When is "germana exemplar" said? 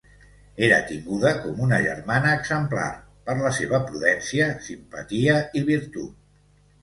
1.87-2.87